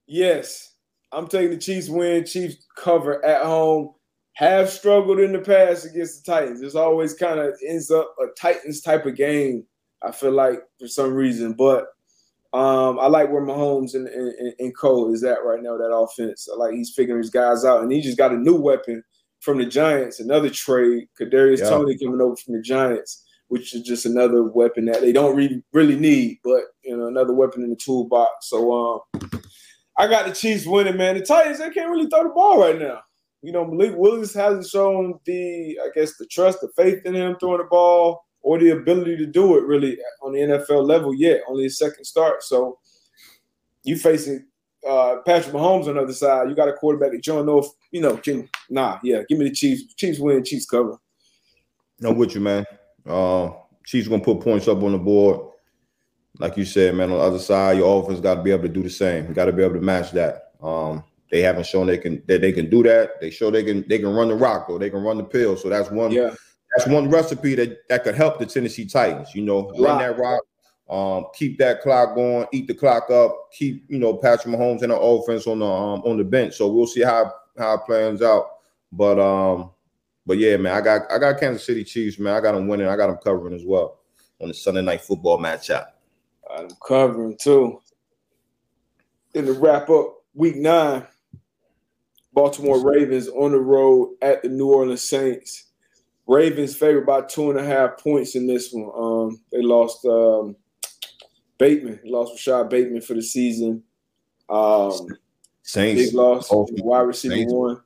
[0.08, 0.74] Yes.
[1.12, 3.94] I'm taking the Chiefs win, Chiefs cover at home.
[4.34, 6.62] Have struggled in the past against the Titans.
[6.62, 9.66] It's always kind of ends up a Titans type of game,
[10.04, 11.54] I feel like, for some reason.
[11.54, 11.86] But
[12.54, 16.48] um, I like where Mahomes and, and, and Cole is at right now, that offense.
[16.52, 19.04] I like he's figuring his guys out, and he just got a new weapon
[19.42, 21.08] from the Giants, another trade.
[21.20, 21.70] Kadarius yeah.
[21.70, 25.64] Toney coming over from the Giants, which is just another weapon that they don't really
[25.74, 28.50] really need, but you know, another weapon in the toolbox.
[28.50, 29.22] So um,
[29.98, 31.16] I got the Chiefs winning, man.
[31.18, 33.02] The Titans they can't really throw the ball right now.
[33.42, 37.38] You know, Malik Willis hasn't shown the, I guess, the trust, the faith in him
[37.40, 41.42] throwing the ball or the ability to do it really on the NFL level yet,
[41.48, 42.44] only a second start.
[42.44, 42.80] So
[43.84, 44.46] you facing
[44.88, 46.50] uh, Patrick Mahomes on the other side.
[46.50, 49.38] You got a quarterback that you don't know if, you know, can, nah, yeah, give
[49.38, 49.94] me the Chiefs.
[49.96, 50.98] Chiefs win, Chiefs cover.
[52.00, 52.66] No, with you, man.
[53.08, 53.52] Uh,
[53.86, 55.52] Chiefs going to put points up on the board.
[56.40, 58.70] Like you said, man, on the other side, your offense got to be able to
[58.70, 59.28] do the same.
[59.28, 60.52] You got to be able to match that.
[60.62, 63.20] Um, they haven't shown they can that they can do that.
[63.20, 65.58] They show they can they can run the rock or they can run the pill.
[65.58, 66.34] So that's one yeah
[66.76, 69.34] that's one recipe that, that could help the Tennessee Titans.
[69.34, 70.42] You know, run that rock,
[70.90, 74.92] um, keep that clock going, eat the clock up, keep you know Patrick Mahomes and
[74.92, 76.56] the offense on the um, on the bench.
[76.56, 78.48] So we'll see how how it plans out.
[78.92, 79.72] But um,
[80.28, 82.36] but yeah, man, I got I got Kansas City Chiefs, man.
[82.36, 82.88] I got them winning.
[82.88, 84.00] I got them covering as well
[84.42, 85.88] on the Sunday night football matchup.
[86.54, 87.82] I'm covering too.
[89.34, 91.08] In the wrap up week nine,
[92.34, 95.64] Baltimore Ravens on the road at the New Orleans Saints.
[96.28, 98.92] Ravens favored by two and a half points in this one.
[98.94, 100.58] Um, they lost um,
[101.58, 102.02] Bateman.
[102.04, 103.82] They lost Rashod Bateman for the season.
[104.50, 105.08] Um,
[105.64, 106.50] Saints big loss.
[106.52, 107.54] Wide receiver Saints.
[107.54, 107.82] one.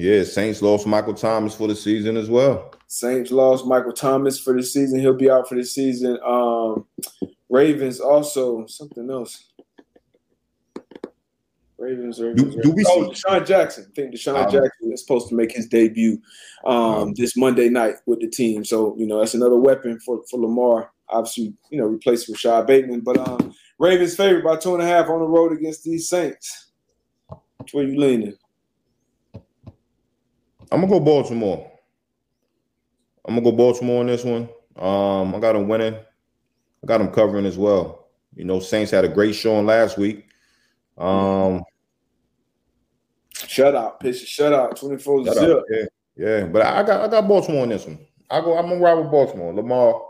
[0.00, 2.72] Yeah, Saints lost Michael Thomas for the season as well.
[2.86, 4.98] Saints lost Michael Thomas for the season.
[4.98, 6.18] He'll be out for the season.
[6.24, 6.86] Um,
[7.50, 9.50] Ravens also something else.
[11.76, 12.54] Ravens, Ravens.
[12.54, 13.86] Do, do we oh, see DeSean Jackson?
[13.90, 16.18] I think DeSean um, Jackson is supposed to make his debut
[16.64, 18.64] um, um, this Monday night with the team.
[18.64, 20.92] So you know that's another weapon for, for Lamar.
[21.10, 25.10] Obviously, you know replacing Rashod Bateman, but um, Ravens favored by two and a half
[25.10, 26.70] on the road against these Saints.
[27.58, 28.38] Which way you leaning?
[30.70, 31.70] I'm gonna go Baltimore.
[33.26, 34.48] I'm gonna go Baltimore on this one.
[34.76, 35.94] Um, I got them winning.
[35.94, 38.08] I got them covering as well.
[38.34, 40.26] You know, Saints had a great showing last week.
[40.96, 41.62] Um,
[43.34, 45.62] shutout, pitch shutout, 24 shut zip.
[45.70, 45.84] Yeah,
[46.16, 46.44] yeah.
[46.46, 47.98] But I got I got Baltimore on this one.
[48.30, 49.52] I go, I'm gonna ride with Baltimore.
[49.52, 50.02] Lamar,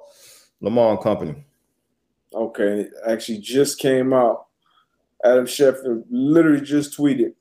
[0.61, 1.44] Lamar and company.
[2.35, 2.87] Okay.
[3.07, 4.46] Actually just came out.
[5.25, 7.35] Adam Schefter literally just tweeted.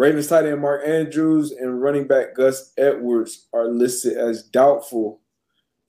[0.00, 5.20] Ravens tight end Mark Andrews and running back Gus Edwards are listed as doubtful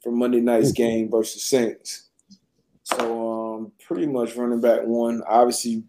[0.04, 2.10] for Monday night's game versus Saints.
[2.84, 5.24] So um pretty much running back one.
[5.30, 5.86] Obviously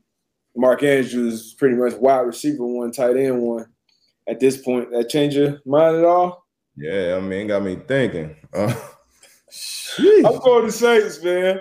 [0.54, 3.66] Mark Andrews is pretty much wide receiver one, tight end one.
[4.28, 6.46] At this point, that change your mind at all?
[6.76, 8.36] Yeah, I mean, got me thinking.
[9.98, 11.60] Uh, I'm going to Saints, man.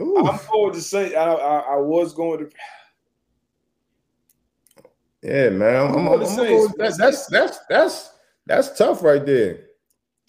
[0.00, 0.26] Ooh.
[0.26, 1.14] I'm going to Saints.
[1.14, 2.50] I, I, I, was going to.
[5.22, 5.76] Yeah, man.
[5.76, 6.18] I'm, I'm, I'm,
[6.78, 8.12] that's, that's that's that's
[8.46, 9.60] that's tough right there.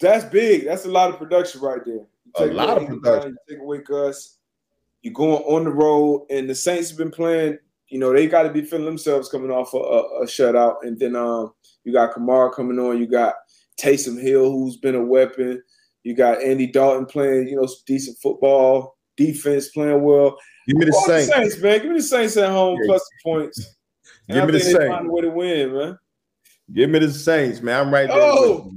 [0.00, 0.66] That's big.
[0.66, 2.06] That's a lot of production right there.
[2.36, 3.36] a lot of production.
[3.48, 4.38] you take away Gus.
[5.02, 7.58] You're going on the road, and the Saints have been playing
[7.92, 10.76] you know, they got to be feeling themselves coming off a, a, a, shutout.
[10.80, 11.52] And then um,
[11.84, 12.98] you got Kamara coming on.
[12.98, 13.34] You got
[13.78, 15.62] Taysom Hill, who's been a weapon.
[16.02, 20.38] You got Andy Dalton playing, you know, decent football, defense playing well.
[20.66, 21.26] Give me the Saints.
[21.26, 21.60] the Saints.
[21.60, 21.80] man.
[21.80, 22.86] Give me the Saints at home yeah.
[22.86, 23.76] plus the points.
[24.28, 24.86] And Give I me the Saints.
[24.86, 25.98] Find a way to win, man.
[26.72, 27.80] Give me the Saints, man.
[27.80, 28.18] I'm right there.
[28.20, 28.72] Oh.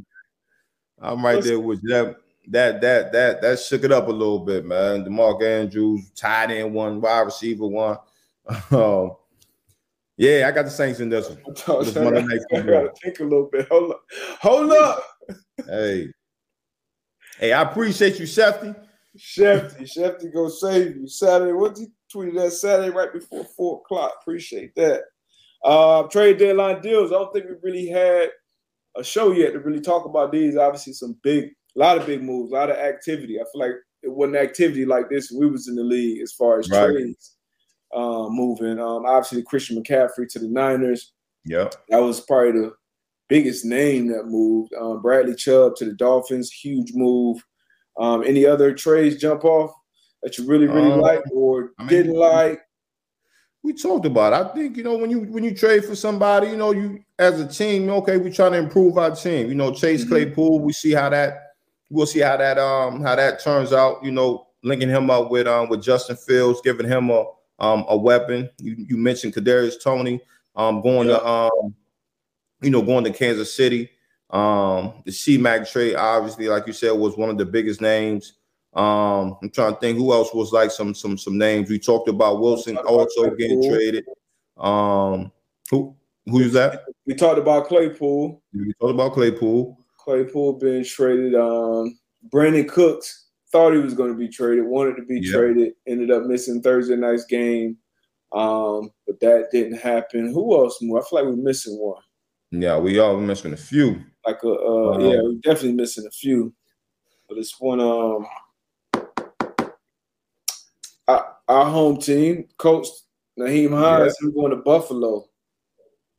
[0.99, 1.89] I'm right there with you.
[1.89, 5.03] That that that that that shook it up a little bit, man.
[5.03, 7.97] the Mark Andrews, tied in one, wide receiver one.
[8.71, 9.15] Um,
[10.17, 11.83] yeah, I got the Saints in this one.
[11.83, 13.67] This Monday night I gotta think a little bit.
[13.69, 14.01] Hold up.
[14.39, 15.03] Hold up.
[15.67, 16.11] hey.
[17.39, 18.75] Hey, I appreciate you, Shefty.
[19.17, 21.07] Shefty, Shefty go save you.
[21.07, 24.13] Saturday, what did you tweeted that Saturday right before four o'clock.
[24.21, 25.01] Appreciate that.
[25.65, 27.11] Uh trade deadline deals.
[27.11, 28.29] I don't think we really had
[28.95, 30.55] a show yet to really talk about these.
[30.55, 33.39] Obviously, some big, a lot of big moves, a lot of activity.
[33.39, 35.31] I feel like it wasn't activity like this.
[35.31, 36.85] We was in the league as far as right.
[36.85, 37.35] trades
[37.93, 38.79] uh, moving.
[38.79, 41.13] Um, obviously, Christian McCaffrey to the Niners.
[41.43, 42.73] Yeah, that was probably the
[43.27, 44.73] biggest name that moved.
[44.79, 47.43] Um, Bradley Chubb to the Dolphins, huge move.
[47.99, 49.71] Um, any other trades jump off
[50.21, 52.59] that you really, really um, like or I mean, didn't like?
[53.65, 54.31] We talked about.
[54.31, 54.45] It.
[54.45, 57.39] I think you know when you when you trade for somebody, you know you as
[57.39, 59.49] a team, okay, we're trying to improve our team.
[59.49, 60.09] You know, Chase mm-hmm.
[60.09, 61.53] Claypool, we see how that
[61.89, 64.03] we'll see how that um how that turns out.
[64.03, 67.25] You know, linking him up with um with Justin Fields, giving him a
[67.57, 68.51] um a weapon.
[68.59, 70.21] You, you mentioned Kadarius Toney
[70.55, 71.17] um going yeah.
[71.17, 71.75] to um
[72.61, 73.89] you know going to Kansas City.
[74.29, 78.33] Um the C Mac trade, obviously, like you said, was one of the biggest names.
[78.75, 81.69] Um, I'm trying to think who else was like some some some names.
[81.69, 84.05] We talked about Wilson also getting traded.
[84.57, 85.31] Um,
[85.69, 86.83] who who's that?
[87.05, 88.41] We talked about Claypool.
[88.53, 89.77] We talked about Claypool.
[89.97, 91.35] Claypool being traded.
[91.35, 91.97] Um,
[92.29, 96.23] Brandin Cooks thought he was going to be traded, wanted to be traded, ended up
[96.23, 97.77] missing Thursday night's game.
[98.33, 100.31] Um, but that didn't happen.
[100.33, 100.99] Who else more?
[100.99, 102.01] I feel like we're missing one.
[102.51, 104.03] Yeah, we are missing a few.
[104.25, 106.53] Like a uh, um, yeah, we're definitely missing a few.
[107.29, 108.25] But it's one um
[111.07, 112.87] our, our home team, coach
[113.39, 114.29] Nyheim Hines, yeah.
[114.33, 115.27] going to Buffalo.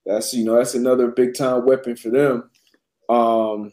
[0.04, 2.50] That's you know that's another big time weapon for them.
[3.08, 3.72] Um,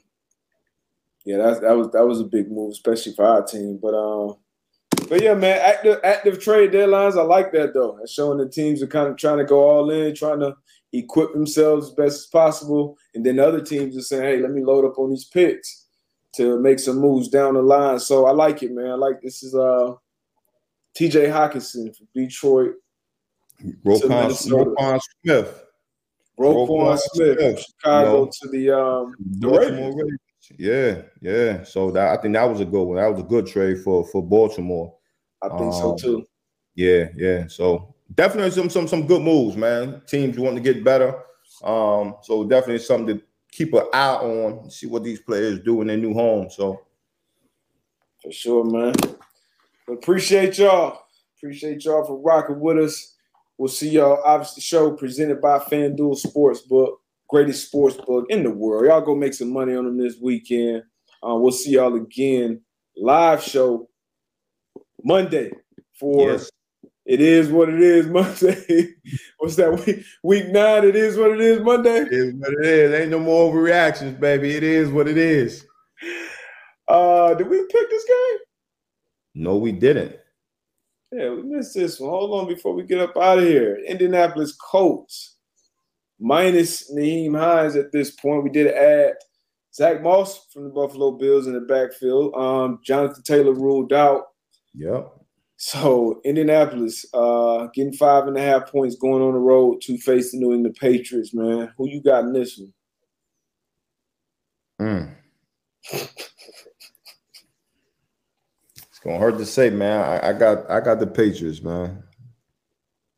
[1.25, 3.79] yeah, that that was that was a big move, especially for our team.
[3.81, 4.37] But um,
[5.09, 7.17] but yeah, man, active active trade deadlines.
[7.17, 7.99] I like that though.
[8.01, 10.55] It's showing the teams are kind of trying to go all in, trying to
[10.91, 14.63] equip themselves as best as possible, and then other teams are saying, "Hey, let me
[14.63, 15.87] load up on these picks
[16.35, 18.91] to make some moves down the line." So I like it, man.
[18.91, 19.93] I like this is uh
[20.95, 21.27] T.J.
[21.27, 22.73] Hockenson from Detroit.
[23.85, 25.63] Roquan, Roquan Smith.
[26.39, 30.17] Roquan Smith, Smith, Chicago you know, to the um the Ravens.
[30.57, 31.63] Yeah, yeah.
[31.63, 32.97] So that I think that was a good one.
[32.97, 34.95] That was a good trade for for Baltimore.
[35.41, 36.25] I think um, so too.
[36.75, 37.47] Yeah, yeah.
[37.47, 40.01] So definitely some some some good moves, man.
[40.07, 41.15] Teams want to get better.
[41.63, 45.81] Um, so definitely something to keep an eye on, and see what these players do
[45.81, 46.49] in their new home.
[46.49, 46.81] So
[48.21, 48.95] for sure, man.
[49.89, 50.99] Appreciate y'all.
[51.37, 53.15] Appreciate y'all for rocking with us.
[53.57, 54.21] We'll see y'all.
[54.25, 56.95] Obviously, show presented by FanDuel Sportsbook,
[57.29, 58.85] greatest sports book in the world.
[58.85, 60.83] Y'all go make some money on them this weekend.
[61.25, 62.61] Uh, we'll see y'all again.
[62.95, 63.89] Live show
[65.03, 65.51] Monday
[65.99, 66.49] for yes.
[67.05, 68.89] it is what it is Monday.
[69.39, 70.05] What's that week?
[70.23, 70.85] Week nine.
[70.85, 72.01] It is what it is Monday.
[72.01, 72.93] It is what it is.
[72.93, 74.51] Ain't no more overreactions, baby.
[74.55, 75.65] It is what it is.
[76.87, 78.39] Uh, did we pick this game?
[79.35, 80.15] No, we didn't.
[81.11, 82.09] Yeah, we missed this one.
[82.09, 83.77] Hold on before we get up out of here.
[83.87, 85.37] Indianapolis Colts
[86.19, 88.43] minus Nyheim Hines at this point.
[88.43, 89.13] We did add
[89.73, 92.33] Zach Moss from the Buffalo Bills in the backfield.
[92.35, 94.23] Um, Jonathan Taylor ruled out.
[94.75, 95.11] Yep.
[95.57, 100.31] So Indianapolis uh, getting five and a half points going on the road to face
[100.31, 101.71] the New England Patriots, man.
[101.77, 102.73] Who you got in this one?
[104.81, 105.15] Mm.
[109.03, 109.99] gonna hurt to say, man.
[110.01, 112.03] I, I, got I got the Patriots, man.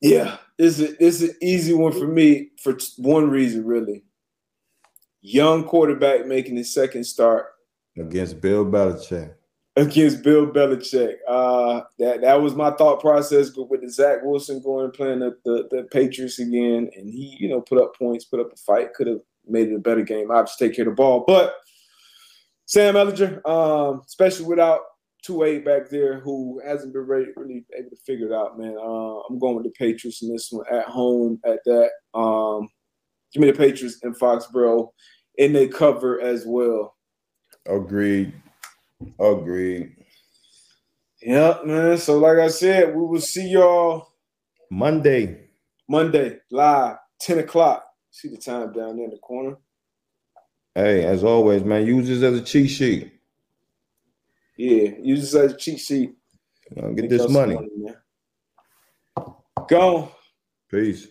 [0.01, 4.03] Yeah, it's a, it's an easy one for me for one reason, really.
[5.21, 7.47] Young quarterback making his second start
[7.97, 9.33] against Bill Belichick.
[9.77, 14.85] Against Bill Belichick, uh, that that was my thought process with the Zach Wilson going
[14.85, 18.39] and playing the, the, the Patriots again, and he you know put up points, put
[18.39, 20.31] up a fight, could have made it a better game.
[20.31, 21.55] I just take care of the ball, but
[22.65, 24.81] Sam Ehlinger, um, especially without
[25.25, 28.75] two eight back there who hasn't been ready, really able to figure it out, man.
[28.77, 31.89] Uh, I'm going with the Patriots in this one at home at that.
[32.13, 32.69] Um,
[33.33, 34.89] give me the Patriots in Foxborough,
[35.39, 36.95] and they cover as well.
[37.65, 38.33] Agreed.
[39.19, 39.95] Agreed.
[41.21, 41.97] Yep, man.
[41.97, 44.07] So, like I said, we will see y'all
[44.69, 45.47] Monday.
[45.89, 47.85] Monday, live, 10 o'clock.
[48.11, 49.57] See the time down there in the corner.
[50.73, 53.14] Hey, as always, man, use this as a cheat sheet.
[54.57, 56.15] Yeah, use this as a cheat sheet.
[56.95, 57.55] get this money.
[57.55, 57.93] money
[59.67, 60.11] Go.
[60.69, 61.07] Peace.